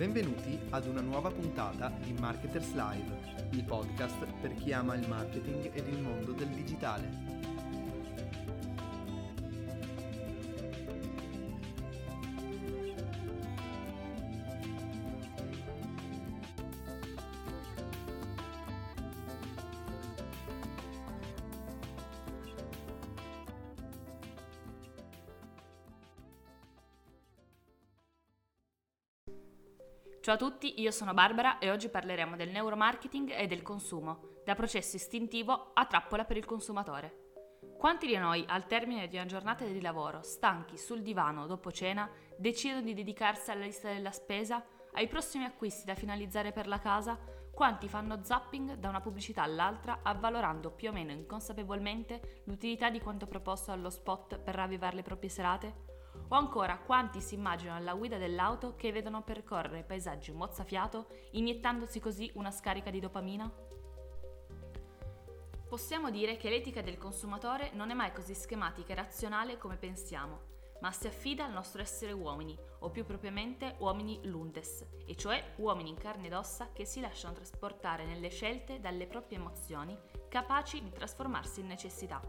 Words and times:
Benvenuti 0.00 0.58
ad 0.70 0.86
una 0.86 1.02
nuova 1.02 1.30
puntata 1.30 1.92
di 2.02 2.14
Marketers 2.14 2.72
Live, 2.72 3.48
il 3.50 3.64
podcast 3.64 4.24
per 4.40 4.54
chi 4.54 4.72
ama 4.72 4.94
il 4.94 5.06
marketing 5.06 5.70
ed 5.74 5.88
il 5.88 6.00
mondo 6.00 6.32
del 6.32 6.48
digitale. 6.48 7.69
Ciao 30.22 30.34
a 30.34 30.36
tutti, 30.36 30.82
io 30.82 30.90
sono 30.90 31.14
Barbara 31.14 31.58
e 31.58 31.70
oggi 31.70 31.88
parleremo 31.88 32.36
del 32.36 32.50
neuromarketing 32.50 33.30
e 33.30 33.46
del 33.46 33.62
consumo, 33.62 34.40
da 34.44 34.54
processo 34.54 34.96
istintivo 34.96 35.70
a 35.72 35.86
trappola 35.86 36.26
per 36.26 36.36
il 36.36 36.44
consumatore. 36.44 37.58
Quanti 37.78 38.06
di 38.06 38.18
noi, 38.18 38.44
al 38.46 38.66
termine 38.66 39.08
di 39.08 39.16
una 39.16 39.24
giornata 39.24 39.64
di 39.64 39.80
lavoro, 39.80 40.20
stanchi 40.20 40.76
sul 40.76 41.00
divano 41.00 41.46
dopo 41.46 41.72
cena, 41.72 42.06
decidono 42.36 42.82
di 42.82 42.92
dedicarsi 42.92 43.50
alla 43.50 43.64
lista 43.64 43.88
della 43.88 44.10
spesa, 44.10 44.62
ai 44.92 45.08
prossimi 45.08 45.44
acquisti 45.44 45.86
da 45.86 45.94
finalizzare 45.94 46.52
per 46.52 46.66
la 46.66 46.80
casa? 46.80 47.18
Quanti 47.50 47.88
fanno 47.88 48.22
zapping 48.22 48.74
da 48.74 48.90
una 48.90 49.00
pubblicità 49.00 49.42
all'altra, 49.42 50.00
avvalorando 50.02 50.70
più 50.70 50.90
o 50.90 50.92
meno 50.92 51.12
inconsapevolmente 51.12 52.42
l'utilità 52.44 52.90
di 52.90 53.00
quanto 53.00 53.26
proposto 53.26 53.72
allo 53.72 53.88
spot 53.88 54.38
per 54.38 54.54
ravvivare 54.54 54.96
le 54.96 55.02
proprie 55.02 55.30
serate? 55.30 55.89
O 56.32 56.36
ancora, 56.36 56.78
quanti 56.78 57.20
si 57.20 57.34
immaginano 57.34 57.78
alla 57.78 57.94
guida 57.94 58.16
dell'auto 58.16 58.76
che 58.76 58.92
vedono 58.92 59.22
percorrere 59.22 59.82
paesaggi 59.82 60.30
mozzafiato, 60.30 61.08
iniettandosi 61.32 61.98
così 61.98 62.30
una 62.34 62.52
scarica 62.52 62.88
di 62.90 63.00
dopamina? 63.00 63.52
Possiamo 65.68 66.08
dire 66.08 66.36
che 66.36 66.48
l'etica 66.48 66.82
del 66.82 66.98
consumatore 66.98 67.72
non 67.74 67.90
è 67.90 67.94
mai 67.94 68.12
così 68.12 68.34
schematica 68.34 68.92
e 68.92 68.96
razionale 68.96 69.58
come 69.58 69.76
pensiamo, 69.76 70.42
ma 70.80 70.92
si 70.92 71.08
affida 71.08 71.44
al 71.46 71.52
nostro 71.52 71.82
essere 71.82 72.12
uomini, 72.12 72.56
o 72.78 72.90
più 72.90 73.04
propriamente 73.04 73.74
uomini 73.78 74.20
lundes, 74.22 74.86
e 75.06 75.16
cioè 75.16 75.54
uomini 75.56 75.90
in 75.90 75.96
carne 75.96 76.28
ed 76.28 76.32
ossa 76.32 76.70
che 76.72 76.84
si 76.84 77.00
lasciano 77.00 77.34
trasportare 77.34 78.06
nelle 78.06 78.28
scelte 78.28 78.78
dalle 78.78 79.08
proprie 79.08 79.38
emozioni, 79.38 79.98
capaci 80.28 80.80
di 80.80 80.92
trasformarsi 80.92 81.58
in 81.58 81.66
necessità. 81.66 82.22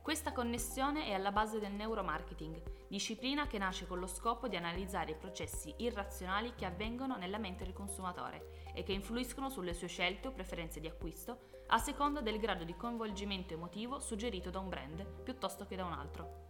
Questa 0.00 0.32
connessione 0.32 1.06
è 1.06 1.14
alla 1.14 1.32
base 1.32 1.58
del 1.58 1.72
neuromarketing, 1.72 2.73
disciplina 2.88 3.46
che 3.46 3.58
nasce 3.58 3.86
con 3.86 3.98
lo 3.98 4.06
scopo 4.06 4.48
di 4.48 4.56
analizzare 4.56 5.12
i 5.12 5.16
processi 5.16 5.74
irrazionali 5.78 6.54
che 6.54 6.64
avvengono 6.64 7.16
nella 7.16 7.38
mente 7.38 7.64
del 7.64 7.72
consumatore 7.72 8.70
e 8.74 8.82
che 8.82 8.92
influiscono 8.92 9.48
sulle 9.48 9.74
sue 9.74 9.88
scelte 9.88 10.28
o 10.28 10.32
preferenze 10.32 10.80
di 10.80 10.86
acquisto 10.86 11.52
a 11.68 11.78
seconda 11.78 12.20
del 12.20 12.38
grado 12.38 12.64
di 12.64 12.76
coinvolgimento 12.76 13.54
emotivo 13.54 13.98
suggerito 14.00 14.50
da 14.50 14.58
un 14.58 14.68
brand 14.68 15.22
piuttosto 15.22 15.66
che 15.66 15.76
da 15.76 15.84
un 15.84 15.92
altro. 15.92 16.42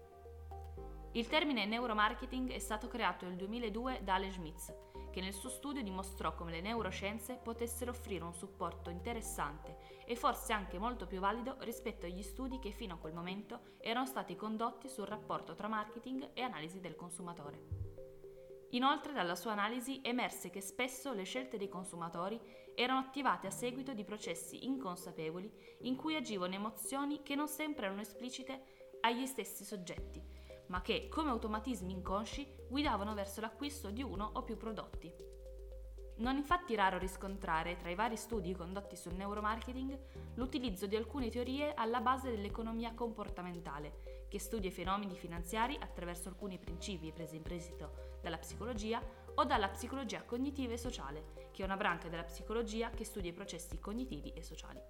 Il 1.13 1.29
termine 1.29 1.65
neuromarketing 1.65 2.51
è 2.51 2.59
stato 2.59 2.89
creato 2.89 3.27
nel 3.27 3.37
2002 3.37 4.01
da 4.03 4.15
Ale 4.15 4.33
Schmitz, 4.33 4.75
che 5.15 5.21
nel 5.21 5.33
suo 5.33 5.49
studio 5.49 5.81
dimostrò 5.81 6.35
come 6.35 6.51
le 6.51 6.61
neuroscienze 6.61 7.39
potessero 7.41 7.93
offrire 7.93 8.25
un 8.25 8.35
supporto 8.35 8.91
interessante 8.91 9.77
e 10.05 10.17
forse 10.17 10.53
anche 10.53 10.77
molto 10.77 11.07
più 11.07 11.21
valido 11.21 11.55
rispetto 11.61 12.05
agli 12.05 12.21
studi 12.21 12.59
che 12.59 12.73
fino 12.73 12.95
a 12.95 12.97
quel 12.97 13.13
momento 13.13 13.77
erano 13.79 14.07
stati 14.07 14.35
condotti 14.35 14.89
sul 14.89 15.07
rapporto 15.07 15.55
tra 15.55 15.69
marketing 15.69 16.31
e 16.35 16.43
analisi 16.43 16.81
del 16.81 16.97
consumatore. 16.97 17.93
Inoltre 18.71 19.13
dalla 19.13 19.37
sua 19.37 19.53
analisi 19.53 20.01
emerse 20.03 20.51
che 20.51 20.61
spesso 20.61 21.13
le 21.13 21.23
scelte 21.23 21.59
dei 21.59 21.69
consumatori 21.69 22.41
erano 22.75 22.99
attivate 22.99 23.47
a 23.47 23.51
seguito 23.51 23.95
di 23.95 24.03
processi 24.03 24.67
inconsapevoli 24.67 25.49
in 25.83 25.95
cui 25.95 26.17
agivano 26.17 26.55
emozioni 26.55 27.23
che 27.23 27.37
non 27.37 27.47
sempre 27.47 27.87
erano 27.87 28.01
esplicite 28.01 28.97
agli 29.03 29.27
stessi 29.27 29.65
soggetti, 29.65 30.21
ma 30.67 30.83
che, 30.83 31.09
come 31.09 31.31
automatismi 31.31 31.93
inconsci, 31.93 32.47
guidavano 32.69 33.15
verso 33.15 33.41
l'acquisto 33.41 33.91
di 33.91 34.03
uno 34.03 34.31
o 34.35 34.43
più 34.43 34.57
prodotti. 34.57 35.13
Non 36.17 36.37
è 36.37 36.39
infatti 36.39 36.77
raro 36.77 36.99
riscontrare, 36.99 37.77
tra 37.77 37.91
i 37.91 37.97
vari 37.97 38.17
studi 38.17 38.55
condotti 38.55 38.95
sul 38.95 39.15
neuromarketing, 39.15 39.99
l'utilizzo 40.35 40.87
di 40.87 40.95
alcune 40.95 41.29
teorie 41.29 41.75
alla 41.75 42.01
base 42.01 42.31
dell'economia 42.31 42.95
comportamentale, 42.95 44.27
che 44.29 44.39
studia 44.39 44.71
i 44.71 44.73
fenomeni 44.73 45.17
finanziari 45.17 45.77
attraverso 45.79 46.29
alcuni 46.29 46.59
principi 46.59 47.11
presi 47.11 47.35
in 47.35 47.43
prestito 47.43 48.19
dalla 48.23 48.39
psicologia 48.39 49.03
o 49.35 49.45
dalla 49.45 49.69
psicologia 49.69 50.23
cognitiva 50.23 50.73
e 50.73 50.79
sociale, 50.79 51.51
che 51.51 51.63
è 51.63 51.65
una 51.65 51.77
branca 51.77 52.09
della 52.09 52.23
psicologia 52.23 52.91
che 52.91 53.05
studia 53.05 53.31
i 53.31 53.35
processi 53.35 53.81
cognitivi 53.81 54.33
e 54.33 54.43
sociali. 54.43 54.81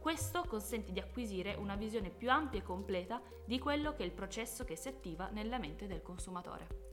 Questo 0.00 0.44
consente 0.46 0.92
di 0.92 1.00
acquisire 1.00 1.54
una 1.54 1.76
visione 1.76 2.10
più 2.10 2.30
ampia 2.30 2.60
e 2.60 2.62
completa 2.62 3.20
di 3.44 3.58
quello 3.58 3.94
che 3.94 4.02
è 4.02 4.06
il 4.06 4.12
processo 4.12 4.64
che 4.64 4.76
si 4.76 4.88
attiva 4.88 5.28
nella 5.28 5.58
mente 5.58 5.86
del 5.86 6.02
consumatore. 6.02 6.86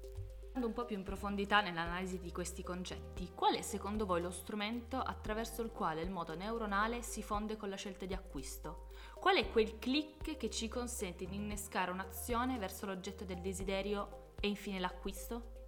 Andando 0.56 0.68
un 0.68 0.74
po' 0.74 0.86
più 0.86 0.98
in 0.98 1.04
profondità 1.04 1.60
nell'analisi 1.60 2.18
di 2.18 2.32
questi 2.32 2.64
concetti, 2.64 3.32
qual 3.36 3.56
è 3.56 3.62
secondo 3.62 4.06
voi 4.06 4.22
lo 4.22 4.32
strumento 4.32 4.98
attraverso 4.98 5.62
il 5.62 5.72
quale 5.72 6.02
il 6.02 6.10
modo 6.10 6.34
neuronale 6.34 7.02
si 7.02 7.22
fonde 7.22 7.58
con 7.58 7.70
la 7.70 7.76
scelta 7.76 8.06
di 8.06 8.14
acquisto? 8.14 8.88
Qual 9.20 9.36
è 9.36 9.50
quel 9.50 9.78
click 9.80 10.38
che 10.38 10.50
ci 10.50 10.70
consente 10.70 11.26
di 11.26 11.36
innescare 11.36 11.92
un'azione 11.92 12.58
verso 12.58 12.86
l'oggetto 12.86 13.26
del 13.26 13.42
desiderio 13.42 14.32
e 14.40 14.48
infine 14.48 14.80
l'acquisto? 14.80 15.66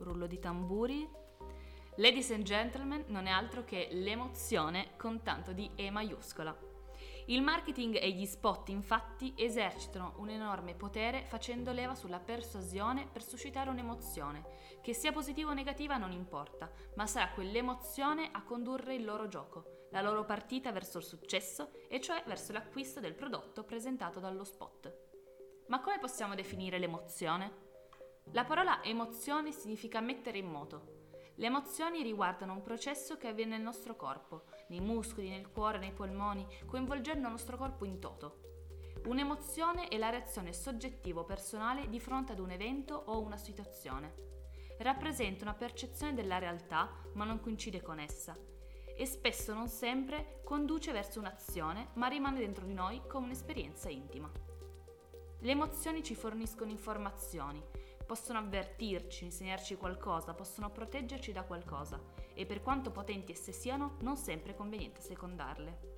Rullo 0.00 0.26
di 0.26 0.40
tamburi. 0.40 1.17
Ladies 1.98 2.30
and 2.30 2.44
gentlemen, 2.44 3.06
non 3.08 3.26
è 3.26 3.30
altro 3.30 3.64
che 3.64 3.88
l'emozione 3.90 4.90
con 4.96 5.24
tanto 5.24 5.52
di 5.52 5.68
E 5.74 5.90
maiuscola. 5.90 6.56
Il 7.26 7.42
marketing 7.42 7.96
e 8.00 8.12
gli 8.12 8.24
spot 8.24 8.68
infatti 8.68 9.34
esercitano 9.36 10.14
un 10.18 10.30
enorme 10.30 10.76
potere 10.76 11.24
facendo 11.24 11.72
leva 11.72 11.96
sulla 11.96 12.20
persuasione 12.20 13.08
per 13.10 13.24
suscitare 13.24 13.70
un'emozione, 13.70 14.44
che 14.80 14.94
sia 14.94 15.10
positiva 15.10 15.50
o 15.50 15.54
negativa 15.54 15.96
non 15.96 16.12
importa, 16.12 16.70
ma 16.94 17.04
sarà 17.08 17.30
quell'emozione 17.30 18.28
a 18.30 18.44
condurre 18.44 18.94
il 18.94 19.04
loro 19.04 19.26
gioco, 19.26 19.88
la 19.90 20.00
loro 20.00 20.24
partita 20.24 20.70
verso 20.70 20.98
il 20.98 21.04
successo 21.04 21.72
e 21.88 22.00
cioè 22.00 22.22
verso 22.28 22.52
l'acquisto 22.52 23.00
del 23.00 23.16
prodotto 23.16 23.64
presentato 23.64 24.20
dallo 24.20 24.44
spot. 24.44 25.66
Ma 25.66 25.80
come 25.80 25.98
possiamo 25.98 26.36
definire 26.36 26.78
l'emozione? 26.78 27.66
La 28.34 28.44
parola 28.44 28.84
emozione 28.84 29.50
significa 29.50 30.00
mettere 30.00 30.38
in 30.38 30.46
moto, 30.46 30.97
le 31.38 31.46
emozioni 31.46 32.02
riguardano 32.02 32.52
un 32.52 32.62
processo 32.62 33.16
che 33.16 33.28
avviene 33.28 33.52
nel 33.52 33.62
nostro 33.62 33.94
corpo, 33.94 34.46
nei 34.70 34.80
muscoli, 34.80 35.28
nel 35.28 35.48
cuore, 35.52 35.78
nei 35.78 35.92
polmoni, 35.92 36.44
coinvolgendo 36.66 37.26
il 37.26 37.32
nostro 37.32 37.56
corpo 37.56 37.84
in 37.84 38.00
toto. 38.00 38.40
Un'emozione 39.04 39.86
è 39.86 39.96
la 39.98 40.10
reazione 40.10 40.52
soggettiva 40.52 41.20
o 41.20 41.24
personale 41.24 41.88
di 41.88 42.00
fronte 42.00 42.32
ad 42.32 42.40
un 42.40 42.50
evento 42.50 42.94
o 43.06 43.20
una 43.20 43.36
situazione. 43.36 44.14
Rappresenta 44.78 45.44
una 45.44 45.54
percezione 45.54 46.12
della 46.12 46.38
realtà, 46.38 46.90
ma 47.12 47.24
non 47.24 47.38
coincide 47.38 47.82
con 47.82 48.00
essa. 48.00 48.36
E 48.96 49.06
spesso, 49.06 49.54
non 49.54 49.68
sempre, 49.68 50.40
conduce 50.42 50.90
verso 50.90 51.20
un'azione, 51.20 51.90
ma 51.94 52.08
rimane 52.08 52.40
dentro 52.40 52.66
di 52.66 52.74
noi 52.74 53.00
come 53.06 53.26
un'esperienza 53.26 53.88
intima. 53.88 54.28
Le 55.40 55.50
emozioni 55.52 56.02
ci 56.02 56.16
forniscono 56.16 56.72
informazioni, 56.72 57.62
possono 58.08 58.38
avvertirci, 58.38 59.24
insegnarci 59.24 59.76
qualcosa, 59.76 60.32
possono 60.32 60.70
proteggerci 60.70 61.30
da 61.30 61.42
qualcosa 61.42 62.02
e 62.32 62.46
per 62.46 62.62
quanto 62.62 62.90
potenti 62.90 63.32
esse 63.32 63.52
siano, 63.52 63.96
non 64.00 64.16
sempre 64.16 64.52
è 64.52 64.54
conveniente 64.54 65.02
secondarle. 65.02 65.96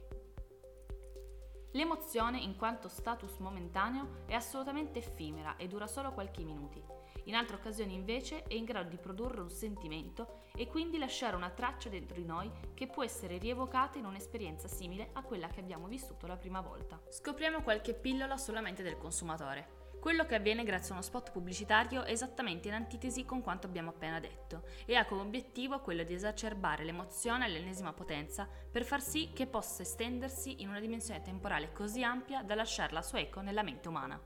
L'emozione, 1.75 2.41
in 2.41 2.57
quanto 2.57 2.89
status 2.89 3.37
momentaneo, 3.37 4.25
è 4.27 4.35
assolutamente 4.35 4.99
effimera 4.99 5.55
e 5.55 5.69
dura 5.69 5.87
solo 5.87 6.11
qualche 6.11 6.43
minuti. 6.43 6.83
In 7.25 7.37
altre 7.37 7.55
occasioni 7.55 7.95
invece 7.95 8.43
è 8.43 8.55
in 8.55 8.65
grado 8.65 8.89
di 8.89 8.97
produrre 8.97 9.41
un 9.41 9.51
sentimento 9.51 10.41
e 10.57 10.67
quindi 10.67 10.99
lasciare 10.99 11.37
una 11.37 11.51
traccia 11.51 11.89
dentro 11.89 12.17
di 12.17 12.25
noi 12.25 12.51
che 12.75 12.89
può 12.89 13.05
essere 13.05 13.39
rievocata 13.39 13.99
in 13.99 14.05
un'esperienza 14.05 14.67
simile 14.67 15.11
a 15.13 15.23
quella 15.23 15.47
che 15.47 15.61
abbiamo 15.61 15.87
vissuto 15.87 16.27
la 16.27 16.37
prima 16.37 16.61
volta. 16.61 17.01
Scopriamo 17.09 17.63
qualche 17.63 17.95
pillola 17.95 18.37
sulla 18.37 18.61
mente 18.61 18.83
del 18.83 18.99
consumatore. 18.99 19.80
Quello 20.01 20.25
che 20.25 20.35
avviene 20.35 20.65
grazie 20.65 20.93
a 20.93 20.95
uno 20.95 21.03
spot 21.03 21.31
pubblicitario 21.31 22.05
è 22.05 22.11
esattamente 22.11 22.69
in 22.69 22.75
antitesi 22.75 23.27
con 23.27 23.43
quanto 23.43 23.67
abbiamo 23.67 23.91
appena 23.91 24.19
detto 24.19 24.63
e 24.87 24.95
ha 24.95 25.05
come 25.05 25.21
obiettivo 25.21 25.81
quello 25.81 26.05
di 26.05 26.15
esacerbare 26.15 26.85
l'emozione 26.85 27.45
all'ennesima 27.45 27.93
potenza 27.93 28.49
per 28.71 28.85
far 28.85 29.03
sì 29.03 29.31
che 29.35 29.47
possa 29.47 29.83
estendersi 29.83 30.63
in 30.63 30.71
una 30.71 30.81
dimensione 30.81 31.21
temporale 31.21 31.73
così 31.73 32.03
ampia 32.03 32.43
da 32.43 32.55
lasciare 32.55 32.95
la 32.95 33.03
sua 33.03 33.21
eco 33.21 33.43
nella 33.43 33.63
mente 33.63 33.89
umana. 33.89 34.19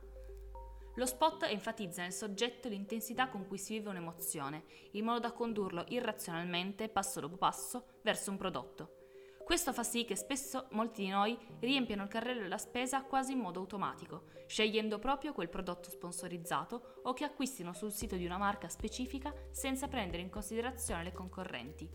Lo 0.94 1.06
spot 1.06 1.42
enfatizza 1.42 2.02
nel 2.02 2.12
soggetto 2.12 2.68
l'intensità 2.68 3.26
con 3.26 3.48
cui 3.48 3.58
si 3.58 3.76
vive 3.76 3.88
un'emozione, 3.88 4.62
in 4.92 5.04
modo 5.04 5.18
da 5.18 5.32
condurlo 5.32 5.84
irrazionalmente, 5.88 6.88
passo 6.88 7.18
dopo 7.18 7.36
passo, 7.36 7.98
verso 8.02 8.30
un 8.30 8.36
prodotto. 8.36 9.03
Questo 9.44 9.74
fa 9.74 9.82
sì 9.82 10.06
che 10.06 10.16
spesso 10.16 10.68
molti 10.70 11.02
di 11.04 11.10
noi 11.10 11.38
riempiano 11.60 12.02
il 12.02 12.08
carrello 12.08 12.40
della 12.40 12.56
spesa 12.56 13.02
quasi 13.02 13.32
in 13.32 13.40
modo 13.40 13.60
automatico, 13.60 14.24
scegliendo 14.46 14.98
proprio 14.98 15.34
quel 15.34 15.50
prodotto 15.50 15.90
sponsorizzato 15.90 17.00
o 17.02 17.12
che 17.12 17.24
acquistino 17.24 17.74
sul 17.74 17.92
sito 17.92 18.16
di 18.16 18.24
una 18.24 18.38
marca 18.38 18.68
specifica 18.68 19.34
senza 19.50 19.86
prendere 19.86 20.22
in 20.22 20.30
considerazione 20.30 21.04
le 21.04 21.12
concorrenti. 21.12 21.88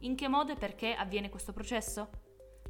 In 0.00 0.16
che 0.16 0.28
modo 0.28 0.52
e 0.52 0.56
perché 0.56 0.94
avviene 0.94 1.28
questo 1.28 1.52
processo? 1.52 2.08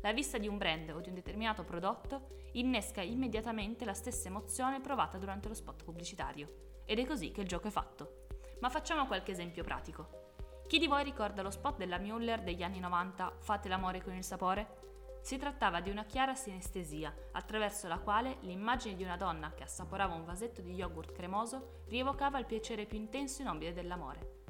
La 0.02 0.12
vista 0.12 0.36
di 0.36 0.48
un 0.48 0.58
brand 0.58 0.90
o 0.90 1.00
di 1.00 1.08
un 1.08 1.14
determinato 1.14 1.62
prodotto 1.62 2.48
innesca 2.52 3.02
immediatamente 3.02 3.84
la 3.84 3.94
stessa 3.94 4.28
emozione 4.28 4.80
provata 4.80 5.16
durante 5.16 5.48
lo 5.48 5.54
spot 5.54 5.84
pubblicitario. 5.84 6.82
Ed 6.84 6.98
è 6.98 7.06
così 7.06 7.30
che 7.30 7.40
il 7.40 7.48
gioco 7.48 7.68
è 7.68 7.70
fatto. 7.70 8.26
Ma 8.60 8.68
facciamo 8.68 9.06
qualche 9.06 9.30
esempio 9.30 9.62
pratico. 9.62 10.33
Chi 10.66 10.78
di 10.78 10.86
voi 10.86 11.04
ricorda 11.04 11.42
lo 11.42 11.50
spot 11.50 11.76
della 11.76 11.98
Müller 11.98 12.42
degli 12.42 12.62
anni 12.62 12.80
90 12.80 13.36
Fate 13.40 13.68
l'amore 13.68 14.02
con 14.02 14.14
il 14.14 14.24
sapore? 14.24 14.82
Si 15.20 15.36
trattava 15.36 15.80
di 15.80 15.90
una 15.90 16.04
chiara 16.04 16.34
sinestesia, 16.34 17.14
attraverso 17.32 17.86
la 17.86 17.98
quale 17.98 18.38
l'immagine 18.40 18.96
di 18.96 19.04
una 19.04 19.18
donna 19.18 19.52
che 19.52 19.62
assaporava 19.62 20.14
un 20.14 20.24
vasetto 20.24 20.62
di 20.62 20.72
yogurt 20.72 21.12
cremoso 21.12 21.82
rievocava 21.88 22.38
il 22.38 22.46
piacere 22.46 22.86
più 22.86 22.98
intenso 22.98 23.42
e 23.42 23.44
nobile 23.44 23.74
dell'amore. 23.74 24.42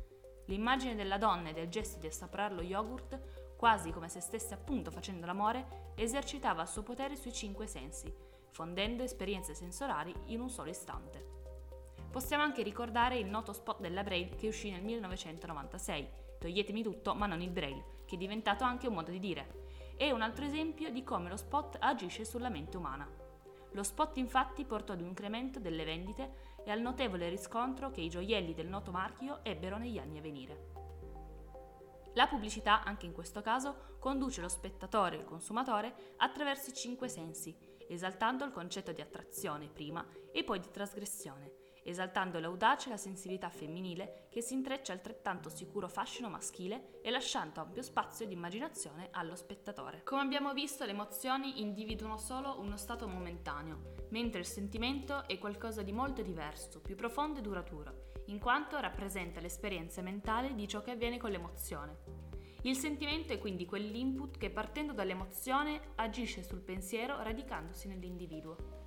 L'immagine 0.46 0.94
della 0.94 1.19
donna 1.19 1.49
e 1.49 1.52
del 1.52 1.69
gesto 1.69 1.99
di 1.99 2.06
assaporare 2.06 2.55
lo 2.55 2.62
yogurt, 2.62 3.56
quasi 3.56 3.90
come 3.90 4.08
se 4.08 4.20
stesse 4.20 4.55
appunto 4.55 4.93
facendo 4.93 5.26
l'amore, 5.26 5.93
esercitava 5.96 6.62
il 6.62 6.69
suo 6.69 6.82
potere 6.84 7.16
sui 7.16 7.32
cinque 7.32 7.66
sensi, 7.66 8.12
fondendo 8.50 9.02
esperienze 9.02 9.52
sensorali 9.52 10.14
in 10.26 10.40
un 10.40 10.49
solo 10.49 10.70
istante. 10.70 11.44
Possiamo 12.14 12.44
anche 12.44 12.62
ricordare 12.62 13.19
il 13.19 13.26
noto 13.26 13.52
spot 13.52 13.81
della 13.81 14.05
Braille 14.05 14.37
che 14.37 14.46
uscì 14.46 14.70
nel 14.70 14.84
1996, 14.84 16.08
Toglietemi 16.38 16.81
tutto 16.81 17.12
ma 17.12 17.26
non 17.26 17.40
il 17.40 17.50
Braille, 17.50 18.02
che 18.06 18.14
è 18.14 18.19
diventato 18.19 18.62
anche 18.62 18.87
un 18.87 18.94
modo 18.94 19.11
di 19.11 19.19
dire. 19.19 19.94
È 19.96 20.08
un 20.12 20.22
altro 20.22 20.44
esempio 20.44 20.90
di 20.90 21.02
come 21.02 21.28
lo 21.28 21.37
spot 21.37 21.76
agisce 21.81 22.25
sulla 22.25 22.50
mente 22.50 22.76
umana. 22.76 23.11
Lo 23.72 23.82
spot 23.82 24.16
infatti 24.19 24.64
portò 24.64 24.93
ad 24.93 25.00
un 25.00 25.08
incremento 25.08 25.58
delle 25.58 25.82
vendite 25.82 26.61
e 26.64 26.70
al 26.70 26.81
notevole 26.81 27.28
riscontro 27.28 27.90
che 27.90 28.02
i 28.02 28.08
gioielli 28.08 28.55
del 28.55 28.69
noto 28.69 28.93
marchio 28.93 29.40
ebbero 29.43 29.76
negli 29.76 29.99
anni 29.99 30.19
a 30.19 30.22
venire. 30.22 30.66
La 32.12 32.28
pubblicità, 32.28 32.84
anche 32.84 33.06
in 33.06 33.12
questo 33.12 33.43
caso, 33.43 33.96
conduce 33.99 34.40
lo 34.40 34.49
spettatore, 34.49 35.16
il 35.16 35.25
consumatore, 35.25 36.14
attraverso 36.19 36.70
i 36.70 36.75
cinque 36.75 37.08
sensi, 37.08 37.52
esaltando 37.88 38.44
il 38.44 38.52
concetto 38.52 38.93
di 38.93 39.00
attrazione 39.00 39.66
prima 39.66 40.06
e 40.31 40.44
poi 40.44 40.61
di 40.61 40.70
trasgressione, 40.70 41.53
esaltando 41.84 42.40
l'audacia 42.40 42.88
e 42.88 42.90
la 42.90 42.96
sensibilità 42.96 43.48
femminile 43.50 44.26
che 44.31 44.40
si 44.40 44.54
intreccia 44.54 44.92
altrettanto 44.92 45.48
sicuro 45.48 45.88
fascino 45.88 46.28
maschile 46.28 47.00
e 47.02 47.10
lasciando 47.10 47.60
ampio 47.60 47.82
spazio 47.82 48.26
di 48.26 48.32
immaginazione 48.32 49.08
allo 49.12 49.36
spettatore. 49.36 50.02
Come 50.02 50.22
abbiamo 50.22 50.52
visto, 50.52 50.84
le 50.84 50.92
emozioni 50.92 51.60
individuano 51.60 52.16
solo 52.16 52.58
uno 52.60 52.76
stato 52.76 53.06
momentaneo, 53.06 54.06
mentre 54.10 54.40
il 54.40 54.46
sentimento 54.46 55.26
è 55.28 55.38
qualcosa 55.38 55.82
di 55.82 55.92
molto 55.92 56.22
diverso, 56.22 56.81
più 56.81 56.96
profondo 56.96 57.38
e 57.38 57.42
duraturo, 57.42 58.12
in 58.26 58.38
quanto 58.38 58.80
rappresenta 58.80 59.40
l'esperienza 59.40 60.02
mentale 60.02 60.54
di 60.54 60.66
ciò 60.66 60.82
che 60.82 60.92
avviene 60.92 61.19
con 61.19 61.30
l'emozione. 61.30 62.22
Il 62.62 62.76
sentimento 62.76 63.34
è 63.34 63.38
quindi 63.38 63.66
quell'input 63.66 64.38
che 64.38 64.48
partendo 64.48 64.94
dall'emozione 64.94 65.92
agisce 65.96 66.42
sul 66.42 66.62
pensiero 66.62 67.22
radicandosi 67.22 67.88
nell'individuo. 67.88 68.83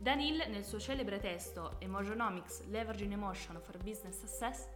Dan 0.00 0.18
Hill, 0.18 0.42
nel 0.48 0.64
suo 0.64 0.80
celebre 0.80 1.18
testo 1.18 1.78
Emotionomics 1.78 2.64
Leveraging 2.68 3.12
Emotion 3.12 3.60
for 3.60 3.76
Business 3.76 4.18
Success, 4.18 4.66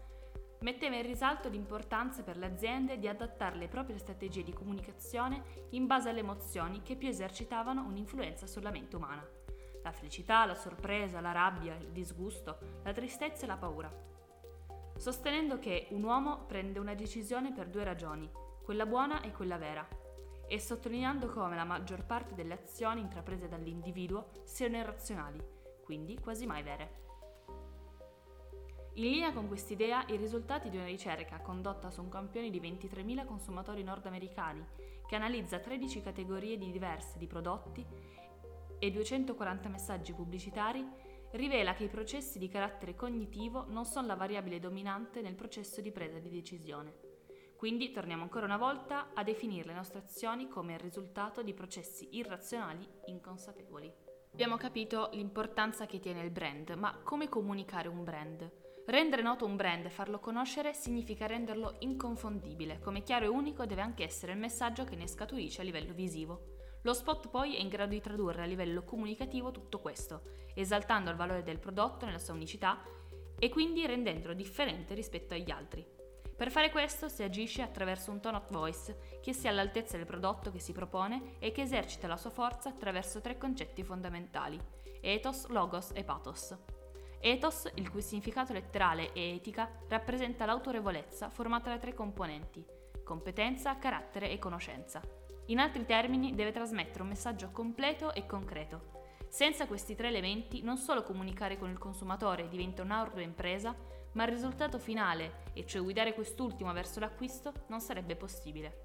metteva 0.61 0.97
in 0.97 1.07
risalto 1.07 1.49
l'importanza 1.49 2.23
per 2.23 2.37
le 2.37 2.45
aziende 2.45 2.99
di 2.99 3.09
adattare 3.09 3.57
le 3.57 3.69
proprie 3.69 3.97
strategie 3.97 4.43
di 4.43 4.53
comunicazione 4.53 5.43
in 5.71 5.87
base 5.87 6.11
alle 6.11 6.19
emozioni 6.19 6.83
che 6.83 6.97
più 6.97 7.09
esercitavano 7.09 7.87
un'influenza 7.87 8.47
sulla 8.47 8.71
mente 8.71 8.97
umana. 8.97 9.27
La 9.83 9.93
felicità, 9.93 10.45
la 10.45 10.55
sorpresa, 10.55 11.23
la 11.23 11.33
rabbia, 11.33 11.75
il 11.75 11.91
disgusto, 11.91 12.59
la 12.83 12.93
tristezza 12.93 13.45
e 13.45 13.47
la 13.47 13.57
paura. 13.57 13.91
Sostenendo 14.99 15.59
che 15.59 15.87
un 15.93 16.03
uomo 16.03 16.45
prende 16.45 16.79
una 16.79 16.95
decisione 16.95 17.51
per 17.51 17.69
due 17.69 17.85
ragioni, 17.85 18.31
quella 18.63 18.85
buona 18.85 19.23
e 19.23 19.33
quella 19.33 19.57
vera, 19.57 19.89
e 20.49 20.59
sottolineando 20.59 21.29
come 21.29 21.57
la 21.57 21.65
maggior 21.65 22.05
parte 22.05 22.35
delle 22.35 22.55
azioni 22.55 23.01
intraprese 23.01 23.49
dall'individuo 23.49 24.43
siano 24.45 24.77
irrazionali, 24.77 25.41
quindi 25.83 26.19
quasi 26.19 26.47
mai 26.47 26.63
vere. 26.63 27.03
In 28.97 29.11
linea 29.11 29.33
con 29.33 29.49
quest'idea, 29.49 30.05
i 30.09 30.17
risultati 30.17 30.71
di 30.71 30.77
una 30.77 30.87
ricerca 30.87 31.41
condotta 31.41 31.91
su 31.91 32.01
un 32.01 32.09
campione 32.09 32.49
di 32.49 32.61
23.000 32.61 33.25
consumatori 33.25 33.83
nordamericani, 33.83 34.65
che 35.07 35.17
analizza 35.17 35.59
13 35.59 36.01
categorie 36.01 36.57
diverse 36.57 37.19
di 37.19 37.27
prodotti 37.27 37.85
e 38.79 38.91
240 38.91 39.69
messaggi 39.69 40.13
pubblicitari, 40.13 40.87
rivela 41.33 41.75
che 41.75 41.85
i 41.85 41.89
processi 41.89 42.39
di 42.39 42.49
carattere 42.49 42.95
cognitivo 42.95 43.65
non 43.69 43.85
sono 43.85 44.07
la 44.07 44.15
variabile 44.15 44.61
dominante 44.61 45.21
nel 45.21 45.35
processo 45.35 45.81
di 45.81 45.91
presa 45.91 46.21
di 46.21 46.31
decisione. 46.31 47.04
Quindi 47.65 47.93
torniamo 47.93 48.25
ancora 48.25 48.45
una 48.45 48.59
volta 48.59 49.13
a 49.15 49.23
definire 49.23 49.69
le 49.69 49.73
nostre 49.73 50.01
azioni 50.01 50.49
come 50.49 50.75
il 50.75 50.81
risultato 50.81 51.43
di 51.43 51.55
processi 51.55 52.09
irrazionali 52.11 52.87
inconsapevoli. 53.07 53.91
Abbiamo 54.35 54.59
capito 54.59 55.09
l'importanza 55.15 55.87
che 55.87 55.99
tiene 55.99 56.23
il 56.23 56.31
brand, 56.31 56.69
ma 56.73 57.01
come 57.03 57.31
comunicare 57.31 57.89
un 57.89 58.05
brand? 58.05 58.53
Rendere 58.85 59.23
noto 59.23 59.47
un 59.47 59.57
brand 59.57 59.87
e 59.87 59.89
farlo 59.89 60.21
conoscere 60.21 60.75
significa 60.75 61.25
renderlo 61.25 61.77
inconfondibile, 61.79 62.81
come 62.81 63.03
chiaro 63.03 63.25
e 63.25 63.29
unico 63.29 63.65
deve 63.65 63.81
anche 63.81 64.05
essere 64.05 64.33
il 64.33 64.39
messaggio 64.39 64.85
che 64.85 64.95
ne 64.95 65.09
scaturisce 65.09 65.63
a 65.63 65.65
livello 65.65 65.95
visivo. 65.95 66.57
Lo 66.83 66.93
spot 66.93 67.31
poi 67.31 67.57
è 67.57 67.61
in 67.61 67.69
grado 67.71 67.95
di 67.95 68.01
tradurre 68.03 68.43
a 68.43 68.47
livello 68.47 68.85
comunicativo 68.85 69.53
tutto 69.53 69.81
questo, 69.81 70.21
esaltando 70.55 71.09
il 71.09 71.17
valore 71.17 71.43
del 71.43 71.61
prodotto 71.61 72.05
nella 72.05 72.19
sua 72.19 72.35
unicità 72.35 72.85
e 73.39 73.49
quindi 73.49 73.87
rendendolo 73.87 74.35
differente 74.35 74.93
rispetto 74.93 75.33
agli 75.33 75.51
altri. 75.51 76.03
Per 76.37 76.51
fare 76.51 76.71
questo 76.71 77.09
si 77.09 77.23
agisce 77.23 77.63
attraverso 77.63 78.11
un 78.11 78.21
tone 78.21 78.39
of 78.39 78.51
voice 78.51 79.21
che 79.23 79.33
sia 79.33 79.51
all'altezza 79.51 79.97
del 79.97 80.05
prodotto 80.05 80.51
che 80.51 80.59
si 80.59 80.73
propone 80.73 81.37
e 81.39 81.53
che 81.53 81.63
esercita 81.63 82.09
la 82.09 82.17
sua 82.17 82.31
forza 82.31 82.69
attraverso 82.69 83.21
tre 83.21 83.39
concetti 83.39 83.85
fondamentali: 83.85 84.61
ethos, 85.01 85.47
logos 85.47 85.93
e 85.95 86.03
pathos. 86.03 86.57
Ethos, 87.21 87.71
il 87.77 87.89
cui 87.89 88.03
significato 88.03 88.53
letterale 88.53 89.13
è 89.13 89.21
etica, 89.21 89.71
rappresenta 89.89 90.45
l'autorevolezza 90.45 91.31
formata 91.31 91.71
da 91.71 91.79
tre 91.79 91.95
componenti: 91.95 92.65
competenza, 93.05 93.79
carattere 93.79 94.31
e 94.31 94.39
conoscenza. 94.39 95.01
In 95.47 95.61
altri 95.61 95.87
termini, 95.87 96.35
deve 96.35 96.53
trasmettere 96.53 97.03
un 97.03 97.09
messaggio 97.09 97.51
completo 97.51 98.13
e 98.13 98.27
concreto. 98.27 98.93
Senza 99.29 99.67
questi 99.67 99.95
tre 99.95 100.09
elementi, 100.09 100.63
non 100.63 100.77
solo 100.79 101.03
comunicare 101.03 101.59
con 101.59 101.71
il 101.71 101.79
consumatore 101.79 102.49
diventa 102.49 102.83
un'ardua 102.83 103.23
impresa, 103.23 103.75
ma 104.15 104.25
il 104.25 104.31
risultato 104.31 104.79
finale, 104.79 105.43
e 105.53 105.65
cioè 105.65 105.83
guidare 105.83 106.15
quest'ultimo 106.15 106.73
verso 106.73 106.99
l'acquisto, 106.99 107.53
non 107.69 107.81
sarebbe 107.81 108.17
possibile. 108.17 108.83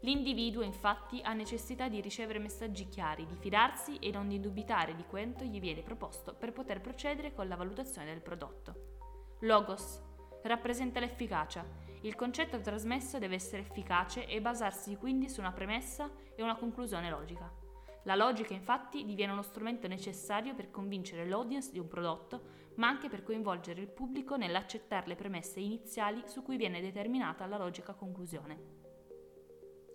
L'individuo 0.00 0.62
infatti 0.62 1.20
ha 1.22 1.32
necessità 1.32 1.88
di 1.88 2.02
ricevere 2.02 2.38
messaggi 2.38 2.88
chiari, 2.88 3.24
di 3.26 3.36
fidarsi 3.36 3.96
e 3.96 4.10
non 4.10 4.28
di 4.28 4.38
dubitare 4.38 4.94
di 4.94 5.04
quanto 5.04 5.44
gli 5.44 5.58
viene 5.58 5.80
proposto 5.80 6.34
per 6.34 6.52
poter 6.52 6.82
procedere 6.82 7.32
con 7.32 7.48
la 7.48 7.56
valutazione 7.56 8.08
del 8.08 8.20
prodotto. 8.20 9.36
Logos 9.40 10.02
rappresenta 10.42 11.00
l'efficacia. 11.00 11.64
Il 12.02 12.16
concetto 12.16 12.60
trasmesso 12.60 13.18
deve 13.18 13.36
essere 13.36 13.62
efficace 13.62 14.26
e 14.26 14.42
basarsi 14.42 14.94
quindi 14.96 15.30
su 15.30 15.40
una 15.40 15.52
premessa 15.52 16.10
e 16.36 16.42
una 16.42 16.56
conclusione 16.56 17.08
logica. 17.08 17.63
La 18.04 18.14
logica 18.14 18.54
infatti 18.54 19.04
diviene 19.04 19.32
uno 19.32 19.42
strumento 19.42 19.88
necessario 19.88 20.54
per 20.54 20.70
convincere 20.70 21.26
l'audience 21.26 21.70
di 21.72 21.78
un 21.78 21.88
prodotto 21.88 22.62
ma 22.76 22.88
anche 22.88 23.08
per 23.08 23.22
coinvolgere 23.22 23.80
il 23.80 23.88
pubblico 23.88 24.36
nell'accettare 24.36 25.06
le 25.06 25.14
premesse 25.14 25.60
iniziali 25.60 26.22
su 26.26 26.42
cui 26.42 26.56
viene 26.56 26.80
determinata 26.80 27.46
la 27.46 27.58
logica 27.58 27.94
conclusione. 27.94 28.82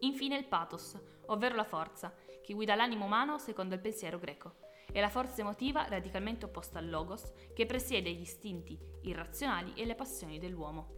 Infine 0.01 0.37
il 0.37 0.45
pathos, 0.45 0.97
ovvero 1.27 1.55
la 1.55 1.65
forza, 1.65 2.13
che 2.41 2.53
guida 2.53 2.75
l'animo 2.75 3.05
umano 3.05 3.37
secondo 3.37 3.75
il 3.75 3.81
pensiero 3.81 4.17
greco. 4.17 4.67
È 4.91 4.99
la 4.99 5.09
forza 5.09 5.41
emotiva 5.41 5.85
radicalmente 5.87 6.45
opposta 6.45 6.79
al 6.79 6.89
logos, 6.89 7.31
che 7.53 7.65
presiede 7.65 8.11
gli 8.11 8.21
istinti 8.21 8.79
irrazionali 9.01 9.73
e 9.75 9.85
le 9.85 9.95
passioni 9.95 10.39
dell'uomo. 10.39 10.97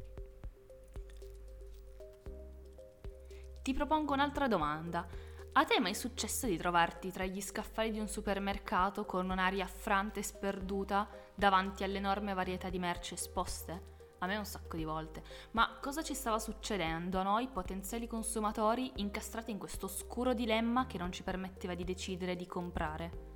Ti 3.63 3.73
propongo 3.73 4.13
un'altra 4.13 4.47
domanda. 4.47 5.07
A 5.53 5.65
te 5.65 5.75
è 5.75 5.79
mai 5.79 5.93
successo 5.93 6.47
di 6.47 6.55
trovarti 6.55 7.11
tra 7.11 7.25
gli 7.25 7.41
scaffali 7.41 7.91
di 7.91 7.99
un 7.99 8.07
supermercato 8.07 9.03
con 9.05 9.29
un'aria 9.29 9.65
affrante 9.65 10.21
e 10.21 10.23
sperduta 10.23 11.09
davanti 11.35 11.83
all'enorme 11.83 12.33
varietà 12.33 12.69
di 12.69 12.79
merci 12.79 13.15
esposte? 13.15 13.89
A 14.19 14.27
me 14.27 14.37
un 14.37 14.45
sacco 14.45 14.77
di 14.77 14.85
volte. 14.85 15.21
Ma 15.51 15.77
cosa 15.81 16.03
ci 16.03 16.13
stava 16.13 16.39
succedendo 16.39 17.19
a 17.19 17.23
noi 17.23 17.49
potenziali 17.49 18.07
consumatori 18.07 18.93
incastrati 18.95 19.51
in 19.51 19.57
questo 19.57 19.87
oscuro 19.87 20.33
dilemma 20.33 20.87
che 20.87 20.97
non 20.97 21.11
ci 21.11 21.21
permetteva 21.21 21.75
di 21.75 21.83
decidere 21.83 22.37
di 22.37 22.47
comprare? 22.47 23.29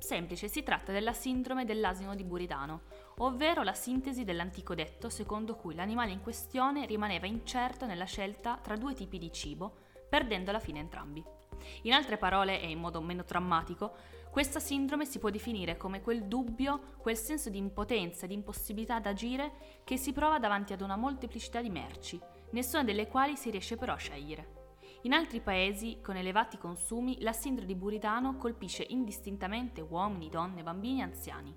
Semplice, 0.00 0.48
si 0.48 0.64
tratta 0.64 0.90
della 0.90 1.12
sindrome 1.12 1.64
dell'asino 1.64 2.16
di 2.16 2.24
Buridano, 2.24 2.82
ovvero 3.18 3.62
la 3.62 3.74
sintesi 3.74 4.24
dell'antico 4.24 4.74
detto 4.74 5.08
secondo 5.08 5.54
cui 5.54 5.76
l'animale 5.76 6.10
in 6.10 6.20
questione 6.20 6.84
rimaneva 6.84 7.26
incerto 7.26 7.86
nella 7.86 8.06
scelta 8.06 8.58
tra 8.60 8.76
due 8.76 8.94
tipi 8.94 9.18
di 9.18 9.30
cibo 9.30 9.86
perdendo 10.08 10.50
alla 10.50 10.60
fine 10.60 10.78
entrambi. 10.78 11.24
In 11.82 11.92
altre 11.92 12.16
parole 12.16 12.60
e 12.60 12.70
in 12.70 12.78
modo 12.78 13.00
meno 13.00 13.24
drammatico, 13.26 13.94
questa 14.30 14.60
sindrome 14.60 15.04
si 15.04 15.18
può 15.18 15.30
definire 15.30 15.76
come 15.76 16.00
quel 16.00 16.24
dubbio, 16.24 16.80
quel 16.98 17.16
senso 17.16 17.50
di 17.50 17.58
impotenza, 17.58 18.26
di 18.26 18.34
impossibilità 18.34 18.96
ad 18.96 19.06
agire 19.06 19.80
che 19.84 19.96
si 19.96 20.12
prova 20.12 20.38
davanti 20.38 20.72
ad 20.72 20.80
una 20.80 20.96
molteplicità 20.96 21.60
di 21.60 21.70
merci, 21.70 22.20
nessuna 22.50 22.84
delle 22.84 23.08
quali 23.08 23.36
si 23.36 23.50
riesce 23.50 23.76
però 23.76 23.94
a 23.94 23.96
scegliere. 23.96 24.56
In 25.02 25.12
altri 25.12 25.40
paesi, 25.40 26.00
con 26.02 26.16
elevati 26.16 26.58
consumi, 26.58 27.20
la 27.20 27.32
sindrome 27.32 27.66
di 27.66 27.74
Buridano 27.74 28.36
colpisce 28.36 28.84
indistintamente 28.88 29.80
uomini, 29.80 30.28
donne, 30.28 30.62
bambini 30.62 31.00
e 31.00 31.02
anziani. 31.02 31.56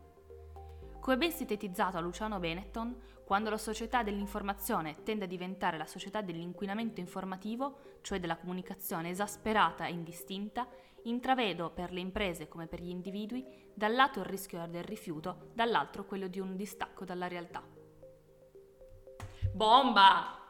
Come 1.01 1.17
ben 1.17 1.31
sintetizzato 1.31 1.97
a 1.97 1.99
Luciano 1.99 2.37
Benetton, 2.37 2.95
quando 3.25 3.49
la 3.49 3.57
società 3.57 4.03
dell'informazione 4.03 5.01
tende 5.01 5.25
a 5.25 5.27
diventare 5.27 5.75
la 5.75 5.87
società 5.87 6.21
dell'inquinamento 6.21 6.99
informativo, 6.99 7.97
cioè 8.01 8.19
della 8.19 8.37
comunicazione 8.37 9.09
esasperata 9.09 9.87
e 9.87 9.93
indistinta, 9.93 10.67
intravedo 11.05 11.71
per 11.71 11.91
le 11.91 12.01
imprese 12.01 12.47
come 12.47 12.67
per 12.67 12.81
gli 12.81 12.89
individui 12.89 13.43
dal 13.73 13.95
lato 13.95 14.19
il 14.19 14.25
rischio 14.25 14.67
del 14.67 14.83
rifiuto, 14.83 15.49
dall'altro 15.55 16.05
quello 16.05 16.27
di 16.27 16.39
un 16.39 16.55
distacco 16.55 17.03
dalla 17.03 17.27
realtà. 17.27 17.63
Bomba! 19.51 20.40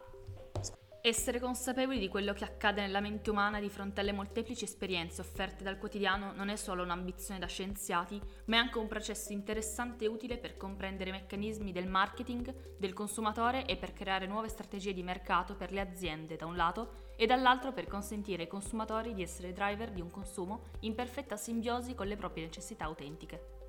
Essere 1.04 1.40
consapevoli 1.40 1.98
di 1.98 2.08
quello 2.08 2.32
che 2.32 2.44
accade 2.44 2.82
nella 2.82 3.00
mente 3.00 3.32
umana 3.32 3.60
di 3.60 3.72
fronte 3.72 4.02
alle 4.02 4.12
molteplici 4.12 4.66
esperienze 4.66 5.22
offerte 5.22 5.64
dal 5.64 5.80
quotidiano 5.80 6.32
non 6.34 6.50
è 6.50 6.56
solo 6.56 6.84
un'ambizione 6.84 7.40
da 7.40 7.48
scienziati, 7.48 8.22
ma 8.46 8.58
è 8.58 8.60
anche 8.60 8.78
un 8.78 8.88
processo 8.88 9.34
interessante 9.34 10.06
e 10.06 10.08
utile 10.08 10.38
per 10.38 10.58
comprendere 10.58 11.10
i 11.10 11.14
meccanismi 11.14 11.72
del 11.72 11.88
marketing, 11.88 12.78
del 12.78 12.94
consumatore 12.94 13.66
e 13.66 13.78
per 13.78 13.94
creare 13.94 14.28
nuove 14.28 14.48
strategie 14.48 14.94
di 14.94 15.02
mercato 15.02 15.56
per 15.56 15.72
le 15.72 15.80
aziende 15.80 16.36
da 16.36 16.46
un 16.46 16.56
lato 16.56 17.14
e 17.16 17.26
dall'altro 17.26 17.72
per 17.72 17.88
consentire 17.88 18.44
ai 18.44 18.48
consumatori 18.48 19.16
di 19.16 19.24
essere 19.24 19.54
driver 19.54 19.90
di 19.90 20.02
un 20.02 20.12
consumo 20.12 20.66
in 20.82 20.94
perfetta 20.94 21.36
simbiosi 21.36 21.96
con 21.96 22.06
le 22.06 22.16
proprie 22.16 22.46
necessità 22.46 22.86
autentiche. 22.86 23.61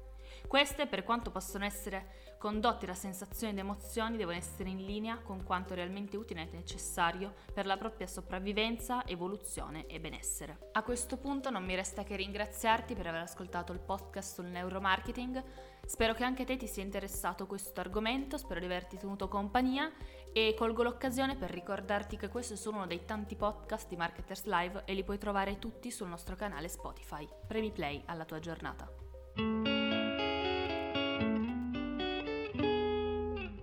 Queste, 0.47 0.87
per 0.87 1.03
quanto 1.05 1.31
possono 1.31 1.65
essere 1.65 2.37
condotte 2.39 2.87
da 2.87 2.95
sensazioni 2.95 3.53
ed 3.53 3.59
emozioni, 3.61 4.17
devono 4.17 4.37
essere 4.37 4.69
in 4.69 4.85
linea 4.85 5.19
con 5.19 5.45
quanto 5.45 5.75
realmente 5.75 6.17
utile 6.17 6.43
e 6.43 6.49
necessario 6.53 7.35
per 7.53 7.67
la 7.67 7.77
propria 7.77 8.07
sopravvivenza, 8.07 9.07
evoluzione 9.07 9.87
e 9.87 10.01
benessere. 10.01 10.71
A 10.73 10.83
questo 10.83 11.17
punto 11.17 11.51
non 11.51 11.65
mi 11.65 11.75
resta 11.75 12.03
che 12.03 12.17
ringraziarti 12.17 12.95
per 12.95 13.07
aver 13.07 13.23
ascoltato 13.23 13.73
il 13.73 13.79
podcast 13.79 14.35
sul 14.35 14.47
neuromarketing. 14.47 15.43
Spero 15.87 16.15
che 16.15 16.25
anche 16.25 16.45
te 16.45 16.57
ti 16.57 16.67
sia 16.67 16.83
interessato 16.83 17.47
questo 17.47 17.81
argomento, 17.81 18.37
spero 18.39 18.61
di 18.61 18.67
averti 18.67 18.97
tenuto 18.97 19.29
compagnia 19.29 19.91
e 20.33 20.55
colgo 20.57 20.83
l'occasione 20.83 21.37
per 21.37 21.51
ricordarti 21.51 22.17
che 22.17 22.29
questo 22.29 22.55
è 22.55 22.57
solo 22.57 22.79
uno 22.79 22.87
dei 22.87 23.05
tanti 23.05 23.37
podcast 23.37 23.89
di 23.89 23.97
Marketers 23.97 24.45
Live 24.45 24.83
e 24.85 24.95
li 24.95 25.05
puoi 25.05 25.19
trovare 25.19 25.59
tutti 25.59 25.91
sul 25.91 26.09
nostro 26.09 26.35
canale 26.35 26.69
Spotify. 26.69 27.29
Premi 27.47 27.71
play 27.71 28.03
alla 28.07 28.25
tua 28.25 28.39
giornata. 28.39 29.72